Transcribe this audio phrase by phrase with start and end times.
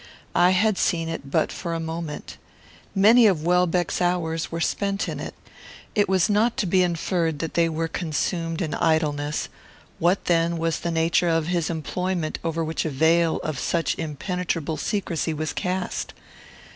[0.33, 2.37] I had seen it but for a moment.
[2.95, 5.35] Many of Welbeck's hours were spent in it.
[5.93, 9.47] It was not to be inferred that they were consumed in idleness:
[9.99, 14.75] what then was the nature of his employment over which a veil of such impenetrable
[14.75, 16.15] secrecy was cast?